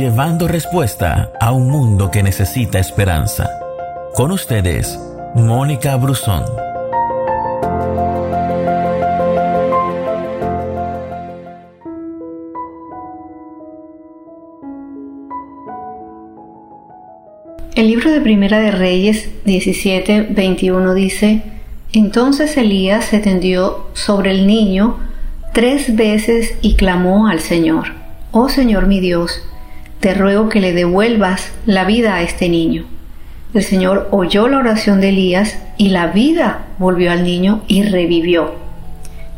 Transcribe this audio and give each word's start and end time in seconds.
llevando 0.00 0.48
respuesta 0.48 1.30
a 1.38 1.52
un 1.52 1.68
mundo 1.68 2.10
que 2.10 2.22
necesita 2.22 2.78
esperanza. 2.78 3.50
Con 4.14 4.32
ustedes, 4.32 4.98
Mónica 5.34 5.94
Brusón. 5.96 6.42
El 17.74 17.86
libro 17.88 18.10
de 18.10 18.22
Primera 18.22 18.58
de 18.58 18.70
Reyes 18.70 19.28
17, 19.44 20.28
21 20.30 20.94
dice, 20.94 21.42
Entonces 21.92 22.56
Elías 22.56 23.04
se 23.04 23.18
tendió 23.18 23.90
sobre 23.92 24.30
el 24.30 24.46
niño 24.46 24.96
tres 25.52 25.94
veces 25.94 26.54
y 26.62 26.76
clamó 26.76 27.26
al 27.26 27.40
Señor, 27.40 27.88
Oh 28.30 28.48
Señor 28.48 28.86
mi 28.86 29.00
Dios, 29.00 29.42
te 30.00 30.14
ruego 30.14 30.48
que 30.48 30.60
le 30.60 30.72
devuelvas 30.72 31.52
la 31.66 31.84
vida 31.84 32.14
a 32.14 32.22
este 32.22 32.48
niño. 32.48 32.84
El 33.52 33.62
Señor 33.62 34.08
oyó 34.10 34.48
la 34.48 34.58
oración 34.58 35.00
de 35.00 35.10
Elías 35.10 35.58
y 35.76 35.90
la 35.90 36.06
vida 36.06 36.66
volvió 36.78 37.12
al 37.12 37.22
niño 37.24 37.62
y 37.68 37.82
revivió. 37.82 38.54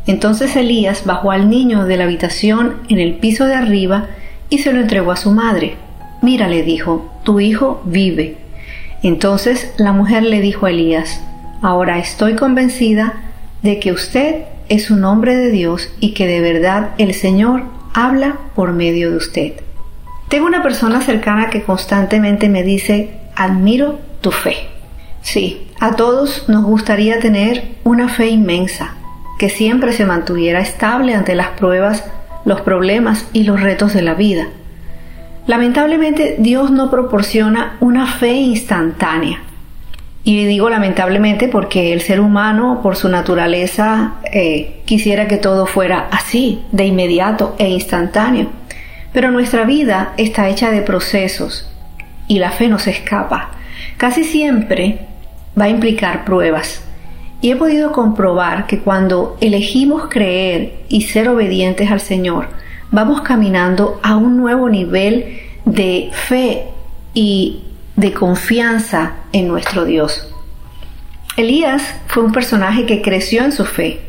Entonces 0.07 0.55
Elías 0.55 1.03
bajó 1.05 1.31
al 1.31 1.49
niño 1.49 1.85
de 1.85 1.97
la 1.97 2.05
habitación 2.05 2.75
en 2.89 2.99
el 2.99 3.15
piso 3.15 3.45
de 3.45 3.55
arriba 3.55 4.07
y 4.49 4.59
se 4.59 4.71
lo 4.71 4.79
entregó 4.79 5.11
a 5.11 5.17
su 5.17 5.31
madre. 5.31 5.75
Mira, 6.21 6.47
le 6.47 6.63
dijo, 6.63 7.11
tu 7.23 7.39
hijo 7.39 7.81
vive. 7.85 8.37
Entonces 9.01 9.73
la 9.77 9.91
mujer 9.91 10.23
le 10.23 10.39
dijo 10.39 10.65
a 10.65 10.69
Elías, 10.69 11.21
ahora 11.61 11.99
estoy 11.99 12.35
convencida 12.35 13.15
de 13.63 13.79
que 13.79 13.91
usted 13.91 14.43
es 14.69 14.91
un 14.91 15.03
hombre 15.03 15.35
de 15.35 15.51
Dios 15.51 15.89
y 15.99 16.13
que 16.13 16.27
de 16.27 16.39
verdad 16.39 16.91
el 16.97 17.13
Señor 17.13 17.63
habla 17.93 18.37
por 18.55 18.71
medio 18.71 19.11
de 19.11 19.17
usted. 19.17 19.53
Tengo 20.29 20.47
una 20.47 20.63
persona 20.63 21.01
cercana 21.01 21.49
que 21.49 21.63
constantemente 21.63 22.49
me 22.49 22.63
dice, 22.63 23.19
admiro 23.35 23.99
tu 24.21 24.31
fe. 24.31 24.55
Sí, 25.21 25.67
a 25.79 25.95
todos 25.95 26.49
nos 26.49 26.63
gustaría 26.63 27.19
tener 27.19 27.75
una 27.83 28.09
fe 28.09 28.27
inmensa, 28.27 28.95
que 29.39 29.49
siempre 29.49 29.93
se 29.93 30.05
mantuviera 30.05 30.59
estable 30.59 31.13
ante 31.13 31.35
las 31.35 31.49
pruebas, 31.49 32.03
los 32.45 32.61
problemas 32.61 33.27
y 33.33 33.43
los 33.43 33.61
retos 33.61 33.93
de 33.93 34.01
la 34.01 34.13
vida. 34.15 34.47
Lamentablemente 35.45 36.35
Dios 36.39 36.71
no 36.71 36.89
proporciona 36.89 37.77
una 37.79 38.07
fe 38.07 38.33
instantánea. 38.33 39.41
Y 40.25 40.45
digo 40.45 40.69
lamentablemente 40.69 41.49
porque 41.49 41.91
el 41.91 41.99
ser 41.99 42.21
humano, 42.21 42.79
por 42.81 42.95
su 42.95 43.09
naturaleza, 43.09 44.13
eh, 44.31 44.81
quisiera 44.85 45.27
que 45.27 45.35
todo 45.37 45.65
fuera 45.65 46.07
así, 46.11 46.61
de 46.71 46.85
inmediato 46.85 47.55
e 47.59 47.67
instantáneo. 47.67 48.47
Pero 49.13 49.31
nuestra 49.31 49.63
vida 49.63 50.13
está 50.17 50.49
hecha 50.49 50.71
de 50.71 50.81
procesos 50.81 51.69
y 52.27 52.39
la 52.39 52.51
fe 52.51 52.67
nos 52.67 52.87
escapa. 52.87 53.51
Casi 53.97 54.23
siempre 54.23 55.07
va 55.59 55.65
a 55.65 55.69
implicar 55.69 56.25
pruebas. 56.25 56.83
Y 57.41 57.51
he 57.51 57.55
podido 57.55 57.91
comprobar 57.91 58.67
que 58.67 58.79
cuando 58.79 59.37
elegimos 59.41 60.07
creer 60.09 60.73
y 60.87 61.01
ser 61.01 61.29
obedientes 61.29 61.91
al 61.91 61.99
Señor, 61.99 62.47
vamos 62.89 63.21
caminando 63.21 63.99
a 64.01 64.15
un 64.15 64.37
nuevo 64.37 64.69
nivel 64.69 65.39
de 65.65 66.09
fe 66.13 66.63
y 67.13 67.63
de 67.95 68.13
confianza 68.13 69.13
en 69.31 69.47
nuestro 69.47 69.85
Dios. 69.85 70.33
Elías 71.35 71.83
fue 72.07 72.23
un 72.23 72.31
personaje 72.31 72.85
que 72.85 73.01
creció 73.01 73.43
en 73.43 73.51
su 73.51 73.65
fe. 73.65 73.99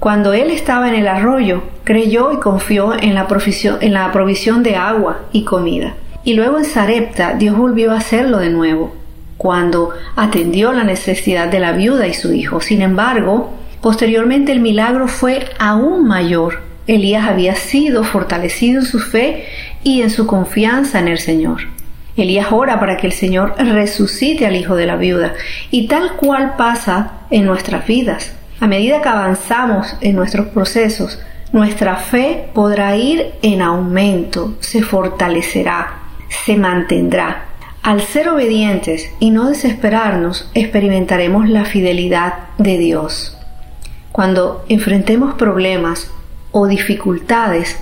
Cuando 0.00 0.32
él 0.32 0.50
estaba 0.50 0.88
en 0.88 0.94
el 0.94 1.06
arroyo, 1.06 1.62
creyó 1.84 2.32
y 2.32 2.38
confió 2.38 2.94
en 3.00 3.14
la, 3.14 3.28
provisión, 3.28 4.62
de 4.62 4.74
agua 4.74 5.20
y 5.30 5.44
comida. 5.44 5.94
Y 6.24 6.34
luego 6.34 6.58
en 6.58 6.64
Sarepta 6.64 7.34
Dios 7.34 7.56
volvió 7.56 7.92
a 7.92 7.98
hacerlo 7.98 8.38
de 8.38 8.50
nuevo, 8.50 8.94
cuando 9.36 9.90
atendió 10.16 10.72
la 10.72 10.84
necesidad 10.84 11.48
de 11.48 11.60
la 11.60 11.72
viuda 11.72 12.08
y 12.08 12.14
su 12.14 12.32
hijo. 12.32 12.60
Sin 12.60 12.82
embargo, 12.82 13.52
posteriormente 13.80 14.50
el 14.52 14.60
milagro 14.60 15.06
fue 15.06 15.44
aún 15.58 16.08
mayor 16.08 16.70
Elías 16.86 17.28
había 17.28 17.54
sido 17.54 18.02
fortalecido 18.02 18.80
en 18.80 18.86
su 18.86 18.98
fe 18.98 19.44
y 19.84 20.02
en 20.02 20.10
su 20.10 20.26
confianza 20.26 20.98
en 20.98 21.06
el 21.06 21.18
Señor. 21.18 21.60
Elías 22.16 22.48
ora 22.50 22.80
para 22.80 22.96
que 22.96 23.06
el 23.06 23.12
Señor 23.12 23.54
resucite 23.58 24.44
al 24.44 24.56
hijo 24.56 24.74
de 24.74 24.86
la 24.86 24.96
viuda 24.96 25.34
y 25.70 25.86
tal 25.86 26.16
cual 26.16 26.54
pasa 26.56 27.12
en 27.30 27.44
nuestras 27.44 27.86
vidas. 27.86 28.32
A 28.60 28.66
medida 28.66 29.00
que 29.00 29.08
avanzamos 29.08 29.96
en 30.02 30.16
nuestros 30.16 30.48
procesos, 30.48 31.18
nuestra 31.50 31.96
fe 31.96 32.50
podrá 32.52 32.94
ir 32.94 33.32
en 33.40 33.62
aumento, 33.62 34.54
se 34.60 34.82
fortalecerá, 34.82 36.00
se 36.28 36.56
mantendrá. 36.56 37.46
Al 37.82 38.02
ser 38.02 38.28
obedientes 38.28 39.10
y 39.18 39.30
no 39.30 39.48
desesperarnos, 39.48 40.50
experimentaremos 40.52 41.48
la 41.48 41.64
fidelidad 41.64 42.34
de 42.58 42.76
Dios. 42.76 43.38
Cuando 44.12 44.62
enfrentemos 44.68 45.34
problemas, 45.34 46.10
o 46.52 46.66
dificultades, 46.66 47.78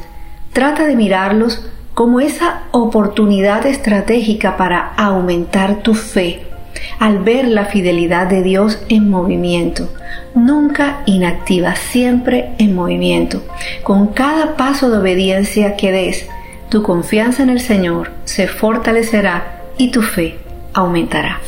trata 0.52 0.86
de 0.86 0.94
mirarlos 0.94 1.66
como 1.94 2.20
esa 2.20 2.62
oportunidad 2.70 3.66
estratégica 3.66 4.56
para 4.56 4.92
aumentar 4.96 5.82
tu 5.82 5.94
fe 5.94 6.47
al 6.98 7.18
ver 7.18 7.46
la 7.46 7.66
fidelidad 7.66 8.26
de 8.26 8.42
Dios 8.42 8.78
en 8.88 9.10
movimiento, 9.10 9.88
nunca 10.34 11.02
inactiva, 11.06 11.76
siempre 11.76 12.50
en 12.58 12.74
movimiento. 12.74 13.42
Con 13.82 14.08
cada 14.08 14.56
paso 14.56 14.90
de 14.90 14.98
obediencia 14.98 15.76
que 15.76 15.92
des, 15.92 16.28
tu 16.68 16.82
confianza 16.82 17.42
en 17.42 17.50
el 17.50 17.60
Señor 17.60 18.10
se 18.24 18.46
fortalecerá 18.46 19.62
y 19.76 19.90
tu 19.90 20.02
fe 20.02 20.38
aumentará. 20.74 21.40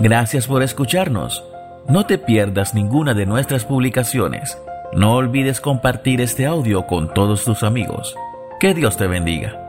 Gracias 0.00 0.48
por 0.48 0.62
escucharnos. 0.62 1.44
No 1.88 2.06
te 2.06 2.18
pierdas 2.18 2.74
ninguna 2.74 3.14
de 3.14 3.26
nuestras 3.26 3.64
publicaciones. 3.64 4.58
No 4.92 5.14
olvides 5.14 5.60
compartir 5.60 6.20
este 6.20 6.46
audio 6.46 6.86
con 6.86 7.14
todos 7.14 7.44
tus 7.44 7.62
amigos. 7.62 8.16
Que 8.58 8.74
Dios 8.74 8.96
te 8.96 9.06
bendiga. 9.06 9.61